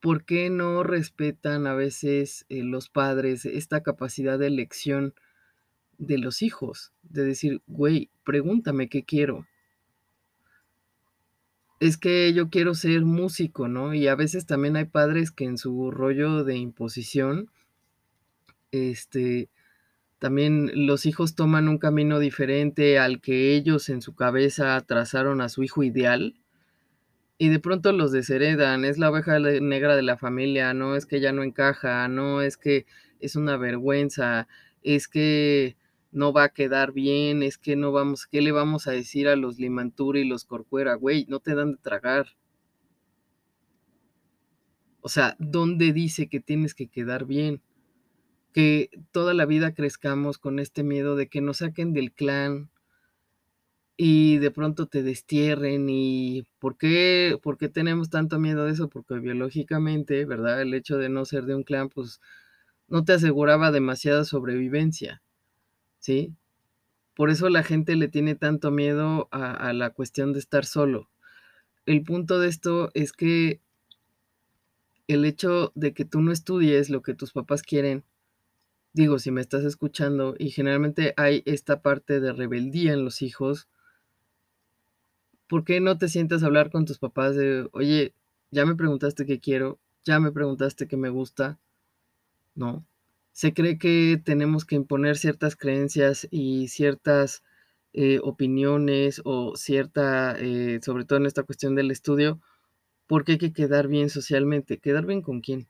¿Por 0.00 0.24
qué 0.24 0.50
no 0.50 0.84
respetan 0.84 1.66
a 1.66 1.74
veces 1.74 2.46
eh, 2.48 2.62
los 2.62 2.90
padres 2.90 3.44
esta 3.44 3.82
capacidad 3.82 4.38
de 4.38 4.46
elección 4.46 5.14
de 5.96 6.18
los 6.18 6.42
hijos? 6.42 6.92
De 7.02 7.24
decir, 7.24 7.60
güey, 7.66 8.12
pregúntame 8.22 8.88
qué 8.88 9.04
quiero. 9.04 9.48
Es 11.80 11.96
que 11.96 12.32
yo 12.32 12.50
quiero 12.50 12.74
ser 12.74 13.02
músico, 13.02 13.68
¿no? 13.68 13.94
Y 13.94 14.08
a 14.08 14.16
veces 14.16 14.46
también 14.46 14.76
hay 14.76 14.86
padres 14.86 15.30
que 15.30 15.44
en 15.44 15.58
su 15.58 15.90
rollo 15.90 16.44
de 16.44 16.56
imposición, 16.56 17.50
este, 18.72 19.48
también 20.18 20.70
los 20.86 21.06
hijos 21.06 21.34
toman 21.34 21.68
un 21.68 21.78
camino 21.78 22.18
diferente 22.18 22.98
al 22.98 23.20
que 23.20 23.54
ellos 23.54 23.88
en 23.88 24.02
su 24.02 24.14
cabeza 24.14 24.80
trazaron 24.86 25.40
a 25.40 25.48
su 25.48 25.62
hijo 25.62 25.82
ideal 25.84 26.34
y 27.38 27.48
de 27.50 27.60
pronto 27.60 27.92
los 27.92 28.10
desheredan, 28.10 28.84
es 28.84 28.98
la 28.98 29.10
oveja 29.10 29.38
negra 29.38 29.94
de 29.94 30.02
la 30.02 30.16
familia, 30.16 30.74
no 30.74 30.96
es 30.96 31.06
que 31.06 31.20
ya 31.20 31.32
no 31.32 31.44
encaja, 31.44 32.08
no 32.08 32.42
es 32.42 32.56
que 32.56 32.84
es 33.20 33.36
una 33.36 33.56
vergüenza, 33.56 34.48
es 34.82 35.06
que 35.06 35.76
no 36.10 36.32
va 36.32 36.44
a 36.44 36.48
quedar 36.50 36.92
bien, 36.92 37.42
es 37.42 37.58
que 37.58 37.76
no 37.76 37.92
vamos, 37.92 38.26
¿qué 38.26 38.42
le 38.42 38.52
vamos 38.52 38.86
a 38.86 38.92
decir 38.92 39.28
a 39.28 39.36
los 39.36 39.58
Limantura 39.58 40.18
y 40.18 40.24
los 40.24 40.44
Corcuera? 40.44 40.94
Güey, 40.94 41.26
no 41.28 41.40
te 41.40 41.54
dan 41.54 41.72
de 41.72 41.78
tragar. 41.78 42.26
O 45.00 45.08
sea, 45.08 45.36
¿dónde 45.38 45.92
dice 45.92 46.28
que 46.28 46.40
tienes 46.40 46.74
que 46.74 46.88
quedar 46.88 47.24
bien? 47.24 47.62
Que 48.52 48.90
toda 49.12 49.34
la 49.34 49.46
vida 49.46 49.74
crezcamos 49.74 50.38
con 50.38 50.58
este 50.58 50.82
miedo 50.82 51.16
de 51.16 51.28
que 51.28 51.40
nos 51.40 51.58
saquen 51.58 51.92
del 51.92 52.12
clan, 52.12 52.70
y 54.00 54.38
de 54.38 54.52
pronto 54.52 54.86
te 54.86 55.02
destierren 55.02 55.88
y 55.90 56.46
¿por 56.60 56.78
qué, 56.78 57.36
¿por 57.42 57.58
qué 57.58 57.68
tenemos 57.68 58.10
tanto 58.10 58.38
miedo 58.38 58.64
de 58.64 58.72
eso? 58.72 58.88
Porque 58.88 59.18
biológicamente, 59.18 60.24
¿verdad? 60.24 60.62
El 60.62 60.72
hecho 60.72 60.98
de 60.98 61.08
no 61.08 61.24
ser 61.24 61.46
de 61.46 61.56
un 61.56 61.64
clan, 61.64 61.88
pues 61.88 62.20
no 62.86 63.04
te 63.04 63.14
aseguraba 63.14 63.72
demasiada 63.72 64.24
sobrevivencia, 64.24 65.20
¿sí? 66.08 66.34
Por 67.14 67.28
eso 67.28 67.50
la 67.50 67.62
gente 67.62 67.94
le 67.94 68.08
tiene 68.08 68.34
tanto 68.34 68.70
miedo 68.70 69.28
a, 69.30 69.52
a 69.52 69.74
la 69.74 69.90
cuestión 69.90 70.32
de 70.32 70.38
estar 70.38 70.64
solo. 70.64 71.10
El 71.84 72.02
punto 72.02 72.38
de 72.38 72.48
esto 72.48 72.90
es 72.94 73.12
que 73.12 73.60
el 75.06 75.26
hecho 75.26 75.70
de 75.74 75.92
que 75.92 76.06
tú 76.06 76.22
no 76.22 76.32
estudies 76.32 76.88
lo 76.88 77.02
que 77.02 77.12
tus 77.12 77.32
papás 77.32 77.62
quieren, 77.62 78.04
digo, 78.94 79.18
si 79.18 79.30
me 79.30 79.42
estás 79.42 79.64
escuchando, 79.64 80.34
y 80.38 80.48
generalmente 80.48 81.12
hay 81.18 81.42
esta 81.44 81.82
parte 81.82 82.20
de 82.20 82.32
rebeldía 82.32 82.94
en 82.94 83.04
los 83.04 83.20
hijos, 83.20 83.68
¿por 85.46 85.62
qué 85.62 85.78
no 85.80 85.98
te 85.98 86.08
sientas 86.08 86.42
a 86.42 86.46
hablar 86.46 86.70
con 86.70 86.86
tus 86.86 86.98
papás 86.98 87.36
de, 87.36 87.68
oye, 87.72 88.14
ya 88.50 88.64
me 88.64 88.76
preguntaste 88.76 89.26
qué 89.26 89.40
quiero, 89.40 89.78
ya 90.06 90.20
me 90.20 90.32
preguntaste 90.32 90.88
qué 90.88 90.96
me 90.96 91.10
gusta? 91.10 91.58
No. 92.54 92.86
Se 93.38 93.54
cree 93.54 93.78
que 93.78 94.20
tenemos 94.24 94.64
que 94.64 94.74
imponer 94.74 95.16
ciertas 95.16 95.54
creencias 95.54 96.26
y 96.28 96.66
ciertas 96.66 97.44
eh, 97.92 98.18
opiniones 98.24 99.22
o 99.24 99.54
cierta, 99.54 100.36
eh, 100.40 100.80
sobre 100.82 101.04
todo 101.04 101.20
en 101.20 101.26
esta 101.26 101.44
cuestión 101.44 101.76
del 101.76 101.92
estudio, 101.92 102.40
porque 103.06 103.32
hay 103.34 103.38
que 103.38 103.52
quedar 103.52 103.86
bien 103.86 104.10
socialmente. 104.10 104.78
¿Quedar 104.78 105.06
bien 105.06 105.22
con 105.22 105.40
quién? 105.40 105.68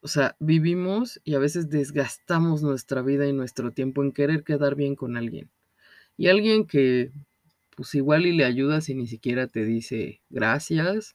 O 0.00 0.08
sea, 0.08 0.34
vivimos 0.40 1.20
y 1.22 1.36
a 1.36 1.38
veces 1.38 1.70
desgastamos 1.70 2.60
nuestra 2.60 3.02
vida 3.02 3.28
y 3.28 3.32
nuestro 3.32 3.70
tiempo 3.70 4.02
en 4.02 4.10
querer 4.10 4.42
quedar 4.42 4.74
bien 4.74 4.96
con 4.96 5.16
alguien. 5.16 5.48
Y 6.16 6.26
alguien 6.26 6.66
que 6.66 7.12
pues 7.76 7.94
igual 7.94 8.26
y 8.26 8.32
le 8.32 8.44
ayudas 8.44 8.88
y 8.88 8.96
ni 8.96 9.06
siquiera 9.06 9.46
te 9.46 9.64
dice 9.64 10.22
gracias. 10.28 11.14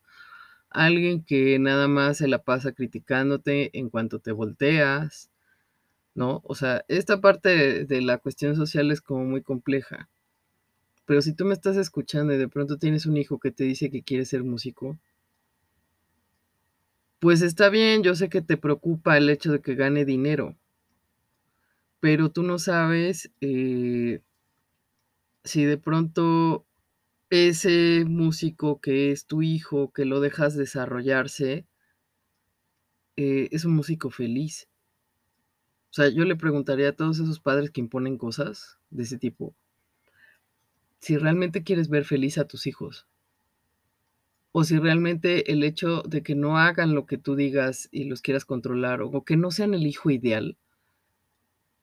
Alguien 0.72 1.24
que 1.24 1.60
nada 1.60 1.88
más 1.88 2.18
se 2.18 2.28
la 2.28 2.44
pasa 2.44 2.72
criticándote 2.72 3.78
en 3.78 3.90
cuanto 3.90 4.20
te 4.20 4.32
volteas, 4.32 5.30
¿no? 6.16 6.42
O 6.46 6.56
sea, 6.56 6.86
esta 6.88 7.22
parte 7.22 7.86
de, 7.86 8.02
la 8.02 8.18
cuestión 8.18 8.56
social 8.56 8.92
es 8.92 9.02
como 9.02 9.26
muy 9.26 9.42
compleja. 9.42 10.10
Pero 11.06 11.22
si 11.22 11.34
tú 11.34 11.46
me 11.46 11.54
estás 11.54 11.78
escuchando 11.78 12.34
y 12.34 12.38
de 12.38 12.48
pronto 12.48 12.78
tienes 12.78 13.06
un 13.06 13.18
hijo 13.18 13.40
que 13.40 13.52
te 13.52 13.66
dice 13.66 13.90
que 13.90 14.04
quiere 14.04 14.26
ser 14.26 14.44
músico, 14.44 14.98
pues 17.20 17.42
está 17.42 17.70
bien, 17.70 18.02
yo 18.04 18.16
sé 18.16 18.30
que 18.30 18.42
te 18.42 18.58
preocupa 18.58 19.18
el 19.18 19.30
hecho 19.30 19.52
de 19.52 19.62
que 19.62 19.76
gane 19.76 20.06
dinero, 20.06 20.56
pero 22.00 22.32
tú 22.32 22.44
no 22.44 22.60
sabes 22.60 23.30
eh, 23.42 24.22
si 25.44 25.66
de 25.66 25.78
pronto 25.78 26.66
ese 27.32 28.04
músico 28.06 28.82
que 28.82 29.12
es 29.12 29.26
tu 29.26 29.42
hijo, 29.42 29.94
que 29.94 30.04
lo 30.04 30.20
dejas 30.20 30.56
desarrollarse, 30.56 31.66
eh, 33.16 33.48
es 33.52 33.64
un 33.64 33.74
músico 33.74 34.10
feliz. 34.10 34.68
O 35.92 35.94
sea, 35.94 36.10
yo 36.10 36.26
le 36.26 36.36
preguntaría 36.36 36.90
a 36.90 36.96
todos 36.96 37.20
esos 37.20 37.40
padres 37.40 37.72
que 37.72 37.80
imponen 37.80 38.18
cosas 38.18 38.80
de 38.90 39.04
ese 39.04 39.18
tipo, 39.18 39.56
si 41.00 41.18
realmente 41.18 41.64
quieres 41.64 41.90
ver 41.90 42.04
feliz 42.04 42.38
a 42.38 42.48
tus 42.48 42.68
hijos, 42.68 43.08
o 44.52 44.66
si 44.66 44.78
realmente 44.78 45.54
el 45.54 45.64
hecho 45.64 46.02
de 46.02 46.24
que 46.24 46.36
no 46.36 46.58
hagan 46.58 46.94
lo 46.94 47.06
que 47.06 47.18
tú 47.18 47.36
digas 47.36 47.88
y 47.94 48.04
los 48.04 48.22
quieras 48.22 48.44
controlar, 48.44 49.02
o 49.02 49.24
que 49.24 49.38
no 49.38 49.52
sean 49.52 49.74
el 49.74 49.88
hijo 49.88 50.10
ideal, 50.10 50.58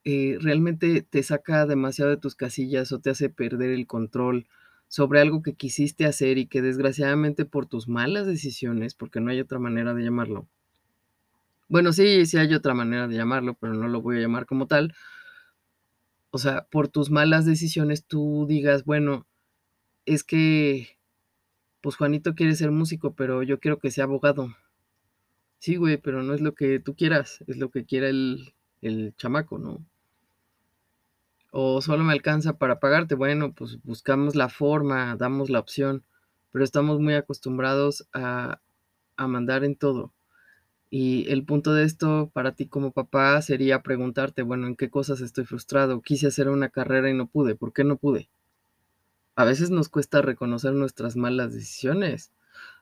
eh, 0.03 0.37
realmente 0.39 1.01
te 1.01 1.23
saca 1.23 1.65
demasiado 1.65 2.11
de 2.11 2.17
tus 2.17 2.35
casillas 2.35 2.91
o 2.91 2.99
te 2.99 3.09
hace 3.09 3.29
perder 3.29 3.71
el 3.71 3.87
control 3.87 4.47
sobre 4.89 5.21
algo 5.21 5.41
que 5.43 5.53
quisiste 5.53 6.05
hacer 6.05 6.37
y 6.37 6.47
que 6.47 6.61
desgraciadamente 6.61 7.45
por 7.45 7.67
tus 7.67 7.87
malas 7.87 8.27
decisiones, 8.27 8.95
porque 8.95 9.21
no 9.21 9.31
hay 9.31 9.39
otra 9.39 9.59
manera 9.59 9.93
de 9.93 10.03
llamarlo. 10.03 10.49
Bueno, 11.69 11.93
sí, 11.93 12.25
sí 12.25 12.37
hay 12.37 12.53
otra 12.55 12.73
manera 12.73 13.07
de 13.07 13.15
llamarlo, 13.15 13.53
pero 13.53 13.75
no 13.75 13.87
lo 13.87 14.01
voy 14.01 14.17
a 14.17 14.21
llamar 14.21 14.47
como 14.47 14.65
tal. 14.67 14.95
O 16.31 16.39
sea, 16.39 16.67
por 16.71 16.87
tus 16.87 17.11
malas 17.11 17.45
decisiones 17.45 18.03
tú 18.05 18.45
digas, 18.49 18.83
bueno, 18.83 19.27
es 20.05 20.23
que, 20.23 20.97
pues 21.81 21.95
Juanito 21.97 22.35
quiere 22.35 22.55
ser 22.55 22.71
músico, 22.71 23.15
pero 23.15 23.43
yo 23.43 23.59
quiero 23.59 23.79
que 23.79 23.91
sea 23.91 24.05
abogado. 24.05 24.49
Sí, 25.59 25.75
güey, 25.75 25.97
pero 25.97 26.23
no 26.23 26.33
es 26.33 26.41
lo 26.41 26.55
que 26.55 26.79
tú 26.79 26.95
quieras, 26.95 27.43
es 27.47 27.57
lo 27.57 27.69
que 27.69 27.85
quiera 27.85 28.09
el, 28.09 28.53
el 28.81 29.13
chamaco, 29.17 29.59
¿no? 29.59 29.85
O 31.51 31.81
solo 31.81 32.03
me 32.03 32.13
alcanza 32.13 32.57
para 32.57 32.79
pagarte. 32.79 33.15
Bueno, 33.15 33.53
pues 33.53 33.81
buscamos 33.83 34.35
la 34.35 34.49
forma, 34.49 35.15
damos 35.15 35.49
la 35.49 35.59
opción, 35.59 36.03
pero 36.51 36.63
estamos 36.63 36.99
muy 36.99 37.15
acostumbrados 37.15 38.07
a, 38.13 38.59
a 39.17 39.27
mandar 39.27 39.63
en 39.63 39.75
todo. 39.75 40.13
Y 40.89 41.29
el 41.31 41.45
punto 41.45 41.73
de 41.73 41.83
esto 41.83 42.31
para 42.33 42.53
ti 42.53 42.67
como 42.67 42.91
papá 42.91 43.41
sería 43.41 43.83
preguntarte, 43.83 44.41
bueno, 44.41 44.67
¿en 44.67 44.75
qué 44.75 44.89
cosas 44.89 45.21
estoy 45.21 45.45
frustrado? 45.45 46.01
Quise 46.01 46.27
hacer 46.27 46.49
una 46.49 46.69
carrera 46.69 47.09
y 47.09 47.13
no 47.13 47.27
pude. 47.27 47.55
¿Por 47.55 47.73
qué 47.73 47.83
no 47.83 47.97
pude? 47.97 48.29
A 49.35 49.45
veces 49.45 49.69
nos 49.69 49.87
cuesta 49.87 50.21
reconocer 50.21 50.73
nuestras 50.73 51.15
malas 51.15 51.53
decisiones. 51.53 52.31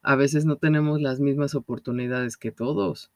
A 0.02 0.16
veces 0.16 0.46
no 0.46 0.56
tenemos 0.56 1.02
las 1.02 1.20
mismas 1.20 1.54
oportunidades 1.54 2.38
que 2.38 2.52
todos. 2.52 3.12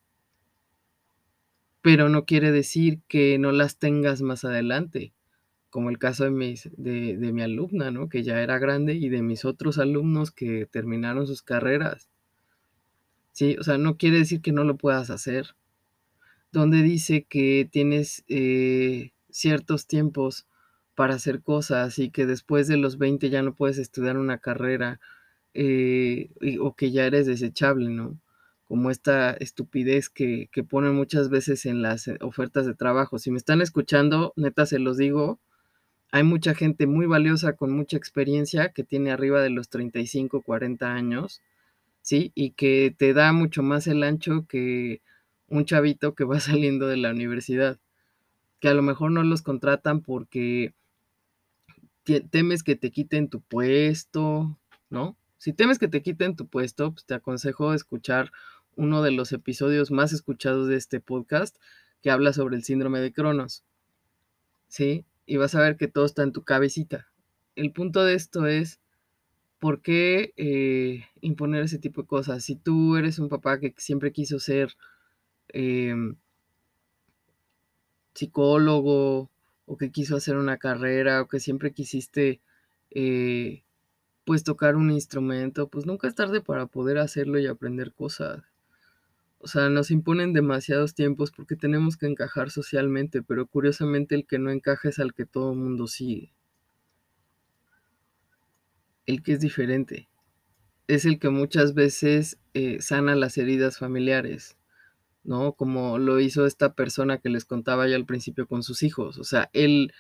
Pero 1.82 2.10
no 2.10 2.26
quiere 2.26 2.52
decir 2.52 3.00
que 3.08 3.40
no 3.40 3.52
las 3.52 3.78
tengas 3.78 4.22
más 4.22 4.46
adelante, 4.46 5.14
como 5.72 5.90
el 5.90 5.98
caso 5.98 6.26
de, 6.26 6.60
de, 6.78 7.32
mi 7.32 7.42
alumna, 7.42 7.92
¿no? 7.92 8.10
que 8.10 8.24
ya 8.24 8.44
era 8.44 8.60
grande, 8.60 8.94
y 8.94 9.10
de 9.10 9.22
mis 9.24 9.46
otros 9.46 9.80
alumnos 9.80 10.30
que 10.30 10.68
terminaron 10.70 11.26
sus 11.26 11.42
carreras. 11.42 12.10
¿sí? 13.32 13.56
O 13.58 13.64
sea, 13.64 13.78
no 13.78 13.98
quiere 13.98 14.18
decir 14.18 14.42
que 14.42 14.52
no 14.52 14.66
lo 14.66 14.76
puedas 14.78 15.10
hacer. 15.10 15.56
Donde 16.52 16.84
dice 16.84 17.24
que 17.24 17.68
tienes 17.72 18.26
eh, 18.28 19.14
ciertos 19.30 19.88
tiempos 19.88 20.46
para 20.94 21.16
hacer 21.16 21.42
cosas 21.42 21.98
y 22.00 22.10
que 22.12 22.26
después 22.26 22.68
de 22.68 22.76
los 22.76 22.98
20 22.98 23.30
ya 23.30 23.42
no 23.42 23.56
puedes 23.56 23.78
estudiar 23.78 24.18
una 24.18 24.40
carrera 24.40 25.00
eh, 25.54 26.32
o 26.60 26.76
que 26.76 26.92
ya 26.92 27.06
eres 27.06 27.28
desechable, 27.28 27.90
¿no? 27.90 28.20
Como 28.68 28.92
esta 28.92 29.32
estupidez 29.32 30.10
que, 30.10 30.50
que 30.52 30.64
ponen 30.66 30.96
muchas 30.96 31.30
veces 31.30 31.66
en 31.66 31.82
las 31.82 32.10
ofertas 32.20 32.66
de 32.66 32.74
trabajo. 32.76 33.20
Si 33.20 33.32
me 33.32 33.38
están 33.38 33.62
escuchando, 33.62 34.34
neta 34.36 34.66
se 34.66 34.80
los 34.80 34.98
digo, 34.98 35.40
hay 36.12 36.24
mucha 36.24 36.54
gente 36.54 36.88
muy 36.88 37.06
valiosa 37.06 37.54
con 37.54 37.72
mucha 37.72 37.98
experiencia 37.98 38.70
que 38.70 38.84
tiene 38.84 39.12
arriba 39.12 39.42
de 39.42 39.50
los 39.50 39.70
35, 39.70 40.42
40 40.42 40.94
años 40.94 41.42
¿sí? 42.02 42.32
Y 42.36 42.52
que 42.52 42.94
te 42.98 43.14
da 43.14 43.32
mucho 43.34 43.64
más 43.64 43.88
el 43.88 44.04
ancho 44.04 44.46
que 44.48 45.02
un 45.48 45.66
chavito 45.66 46.16
que 46.16 46.24
va 46.24 46.40
saliendo 46.40 46.88
de 46.88 46.98
la 46.98 47.12
universidad, 47.12 47.80
que 48.60 48.70
a 48.70 48.74
lo 48.74 48.82
mejor 48.82 49.12
no 49.12 49.24
los 49.24 49.42
contratan 49.42 50.02
porque 50.02 50.74
temes 52.32 52.64
que 52.64 52.76
te 52.76 52.92
quiten 52.92 53.30
tu 53.30 53.42
puesto, 53.42 54.58
¿no? 54.90 55.16
Si 55.38 55.54
temes 55.54 55.80
que 55.80 55.88
te 55.88 56.02
quiten 56.02 56.36
tu 56.36 56.48
puesto, 56.48 56.92
pues 56.92 57.06
te 57.06 57.16
aconsejo 57.16 57.74
escuchar 57.74 58.32
uno 58.76 59.02
de 59.02 59.12
los 59.12 59.32
episodios 59.32 59.92
más 59.92 60.14
escuchados 60.14 60.68
de 60.68 60.76
este 60.76 61.00
podcast 61.00 61.56
que 62.02 62.12
habla 62.12 62.34
sobre 62.34 62.56
el 62.56 62.64
síndrome 62.64 63.00
de 63.00 63.12
Cronos. 63.12 63.64
¿Sí? 64.68 65.06
Y 65.26 65.38
vas 65.38 65.56
a 65.56 65.62
ver 65.62 65.78
que 65.78 65.88
todo 65.88 66.06
está 66.06 66.24
en 66.24 66.32
tu 66.32 66.44
cabecita. 66.44 67.08
El 67.56 67.72
punto 67.72 68.04
de 68.04 68.16
esto 68.16 68.48
es 68.48 68.80
¿por 69.62 69.82
qué 69.82 70.34
eh, 70.38 71.06
imponer 71.22 71.64
ese 71.64 71.80
tipo 71.80 72.02
de 72.02 72.08
cosas? 72.08 72.44
Si 72.44 72.56
tú 72.56 72.98
eres 72.98 73.20
un 73.20 73.30
papá 73.30 73.60
que 73.60 73.74
siempre 73.78 74.12
quiso 74.12 74.40
ser 74.40 74.76
em, 75.50 76.16
psicólogo 78.14 79.30
o 79.66 79.78
que 79.78 79.92
quiso 79.92 80.16
hacer 80.16 80.36
una 80.38 80.58
carrera 80.58 81.22
o 81.22 81.28
que 81.28 81.40
siempre 81.40 81.74
quisiste 81.74 82.42
eh, 82.92 83.64
pues 84.26 84.44
tocar 84.44 84.76
un 84.76 84.92
instrumento, 84.92 85.68
pues 85.70 85.86
nunca 85.86 86.08
es 86.08 86.16
tarde 86.16 86.42
para 86.42 86.66
poder 86.68 86.98
hacerlo 86.98 87.40
y 87.40 87.48
aprender 87.48 87.94
cosas. 87.94 88.44
O 89.44 89.48
sea, 89.48 89.70
nos 89.70 89.92
imponen 89.92 90.34
demasiados 90.34 90.94
tiempos 90.94 91.32
porque 91.32 91.56
tenemos 91.56 91.98
que 91.98 92.08
encajar 92.08 92.52
socialmente, 92.52 93.22
pero 93.24 93.48
curiosamente 93.48 94.16
el 94.16 94.26
que 94.26 94.40
no 94.40 94.52
encaja 94.52 94.90
es 94.90 95.00
al 95.00 95.14
que 95.14 95.26
todo 95.26 95.54
el 95.54 95.60
mundo 95.60 95.88
sigue 95.88 96.34
el 99.06 99.24
que 99.24 99.34
es 99.34 99.40
diferente. 99.40 100.10
Es 100.88 101.06
el 101.06 101.20
que 101.20 101.30
muchas 101.30 101.74
veces 101.74 102.38
eh, 102.54 102.82
sana 102.82 103.16
las 103.16 103.38
heridas 103.38 103.78
familiares, 103.78 104.58
¿no? 105.24 105.54
Como 105.54 105.98
lo 105.98 106.20
hizo 106.20 106.46
esta 106.46 106.74
persona 106.74 107.20
que 107.20 107.30
les 107.30 107.46
contaba 107.46 107.88
ya 107.88 107.96
al 107.96 108.06
principio 108.06 108.48
con 108.48 108.64
sus 108.64 108.84
hijos. 108.84 109.18
O 109.18 109.24
sea, 109.24 109.50
él 109.54 109.94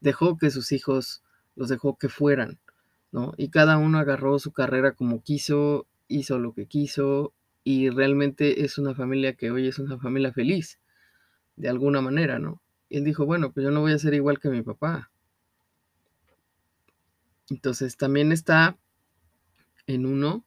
dejó 0.00 0.36
que 0.36 0.50
sus 0.50 0.72
hijos 0.72 1.22
los 1.56 1.68
dejó 1.68 1.96
que 1.96 2.08
fueran, 2.08 2.58
¿no? 3.12 3.32
Y 3.36 3.48
cada 3.50 3.78
uno 3.78 3.98
agarró 3.98 4.38
su 4.38 4.52
carrera 4.52 4.92
como 4.92 5.22
quiso, 5.22 5.86
hizo 6.08 6.38
lo 6.38 6.52
que 6.52 6.66
quiso 6.66 7.32
y 7.64 7.90
realmente 7.90 8.64
es 8.64 8.78
una 8.78 8.94
familia 8.94 9.34
que 9.34 9.50
hoy 9.50 9.66
es 9.66 9.78
una 9.78 9.98
familia 9.98 10.32
feliz, 10.32 10.78
de 11.56 11.68
alguna 11.68 12.00
manera, 12.00 12.38
¿no? 12.38 12.62
Y 12.88 12.98
él 12.98 13.04
dijo, 13.04 13.26
bueno, 13.26 13.52
pues 13.52 13.64
yo 13.64 13.70
no 13.70 13.80
voy 13.80 13.92
a 13.92 13.98
ser 13.98 14.14
igual 14.14 14.38
que 14.38 14.50
mi 14.50 14.62
papá, 14.62 15.10
entonces 17.50 17.96
también 17.96 18.32
está 18.32 18.78
en 19.86 20.06
uno 20.06 20.44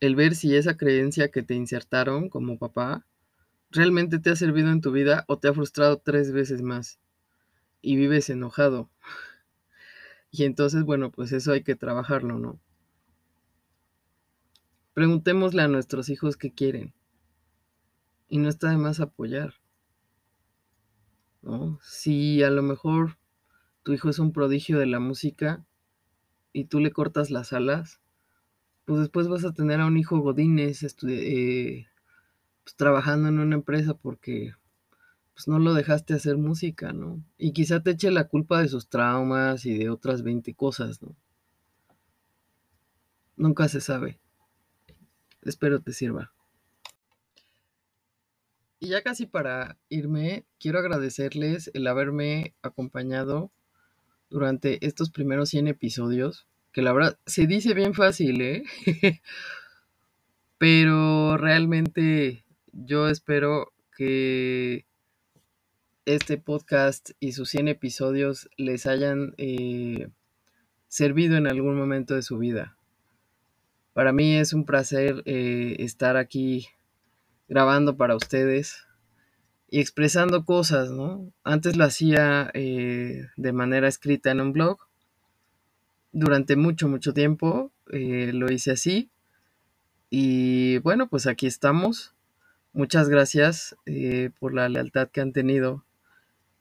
el 0.00 0.16
ver 0.16 0.34
si 0.34 0.56
esa 0.56 0.76
creencia 0.76 1.30
que 1.30 1.42
te 1.42 1.54
insertaron 1.54 2.28
como 2.28 2.58
papá 2.58 3.06
realmente 3.70 4.18
te 4.18 4.30
ha 4.30 4.36
servido 4.36 4.70
en 4.70 4.80
tu 4.80 4.92
vida 4.92 5.24
o 5.28 5.38
te 5.38 5.48
ha 5.48 5.54
frustrado 5.54 5.98
tres 5.98 6.32
veces 6.32 6.62
más 6.62 6.98
y 7.82 7.96
vives 7.96 8.30
enojado. 8.30 8.90
Y 10.32 10.44
entonces, 10.44 10.84
bueno, 10.84 11.10
pues 11.10 11.32
eso 11.32 11.50
hay 11.50 11.64
que 11.64 11.74
trabajarlo, 11.74 12.38
¿no? 12.38 12.60
Preguntémosle 14.94 15.62
a 15.62 15.68
nuestros 15.68 16.08
hijos 16.08 16.36
qué 16.36 16.52
quieren. 16.52 16.94
Y 18.28 18.38
no 18.38 18.48
está 18.48 18.70
de 18.70 18.76
más 18.76 19.00
apoyar. 19.00 19.54
¿no? 21.42 21.78
Si 21.82 22.42
a 22.42 22.50
lo 22.50 22.62
mejor 22.62 23.18
tu 23.82 23.92
hijo 23.92 24.10
es 24.10 24.18
un 24.18 24.32
prodigio 24.32 24.78
de 24.78 24.86
la 24.86 25.00
música, 25.00 25.64
y 26.52 26.64
tú 26.64 26.80
le 26.80 26.92
cortas 26.92 27.30
las 27.30 27.52
alas, 27.52 28.00
pues 28.84 29.00
después 29.00 29.28
vas 29.28 29.44
a 29.44 29.52
tener 29.52 29.80
a 29.80 29.86
un 29.86 29.96
hijo 29.96 30.18
Godínez 30.18 30.82
eh, 31.06 31.86
pues 32.64 32.76
trabajando 32.76 33.28
en 33.28 33.38
una 33.38 33.56
empresa 33.56 33.94
porque 33.94 34.54
pues 35.34 35.48
no 35.48 35.58
lo 35.58 35.74
dejaste 35.74 36.14
hacer 36.14 36.36
música, 36.36 36.92
¿no? 36.92 37.22
Y 37.38 37.52
quizá 37.52 37.82
te 37.82 37.92
eche 37.92 38.10
la 38.10 38.28
culpa 38.28 38.60
de 38.60 38.68
sus 38.68 38.88
traumas 38.88 39.64
y 39.64 39.78
de 39.78 39.90
otras 39.90 40.22
20 40.22 40.54
cosas, 40.54 41.02
¿no? 41.02 41.14
Nunca 43.36 43.68
se 43.68 43.80
sabe. 43.80 44.18
Espero 45.42 45.80
te 45.80 45.92
sirva. 45.92 46.32
Y 48.78 48.88
ya 48.88 49.02
casi 49.02 49.26
para 49.26 49.76
irme, 49.90 50.46
quiero 50.58 50.78
agradecerles 50.78 51.70
el 51.74 51.86
haberme 51.86 52.54
acompañado 52.62 53.50
durante 54.30 54.84
estos 54.86 55.10
primeros 55.10 55.50
100 55.50 55.68
episodios, 55.68 56.46
que 56.72 56.80
la 56.80 56.92
verdad 56.94 57.18
se 57.26 57.46
dice 57.46 57.74
bien 57.74 57.92
fácil, 57.92 58.40
¿eh? 58.40 58.64
Pero 60.58 61.36
realmente 61.36 62.44
yo 62.72 63.08
espero 63.08 63.72
que 63.96 64.86
este 66.06 66.38
podcast 66.38 67.10
y 67.20 67.32
sus 67.32 67.50
100 67.50 67.68
episodios 67.68 68.48
les 68.56 68.86
hayan 68.86 69.34
eh, 69.36 70.08
servido 70.88 71.36
en 71.36 71.46
algún 71.46 71.76
momento 71.76 72.14
de 72.14 72.22
su 72.22 72.38
vida. 72.38 72.76
Para 74.00 74.14
mí 74.14 74.38
es 74.38 74.54
un 74.54 74.64
placer 74.64 75.22
eh, 75.26 75.76
estar 75.80 76.16
aquí 76.16 76.68
grabando 77.50 77.98
para 77.98 78.16
ustedes 78.16 78.86
y 79.68 79.78
expresando 79.78 80.46
cosas, 80.46 80.90
¿no? 80.90 81.30
Antes 81.44 81.76
lo 81.76 81.84
hacía 81.84 82.50
eh, 82.54 83.26
de 83.36 83.52
manera 83.52 83.88
escrita 83.88 84.30
en 84.30 84.40
un 84.40 84.54
blog. 84.54 84.78
Durante 86.12 86.56
mucho, 86.56 86.88
mucho 86.88 87.12
tiempo 87.12 87.72
eh, 87.92 88.30
lo 88.32 88.50
hice 88.50 88.70
así. 88.70 89.10
Y 90.08 90.78
bueno, 90.78 91.10
pues 91.10 91.26
aquí 91.26 91.46
estamos. 91.46 92.14
Muchas 92.72 93.10
gracias 93.10 93.76
por 94.38 94.54
la 94.54 94.70
lealtad 94.70 95.10
que 95.10 95.20
han 95.20 95.34
tenido. 95.34 95.84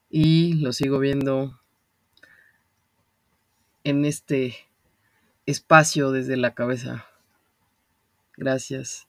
Y 0.09 0.55
lo 0.55 0.73
sigo 0.73 0.99
viendo 0.99 1.57
en 3.85 4.03
este 4.03 4.55
espacio 5.45 6.11
desde 6.11 6.35
la 6.35 6.53
cabeza. 6.53 7.05
Gracias. 8.39 9.08